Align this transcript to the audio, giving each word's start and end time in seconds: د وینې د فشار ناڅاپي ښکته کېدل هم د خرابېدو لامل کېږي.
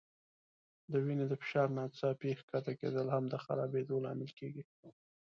د 0.91 0.93
وینې 1.05 1.25
د 1.27 1.33
فشار 1.41 1.67
ناڅاپي 1.77 2.31
ښکته 2.39 2.71
کېدل 2.79 3.07
هم 3.15 3.23
د 3.29 3.35
خرابېدو 3.43 4.03
لامل 4.05 4.31
کېږي. 4.39 4.63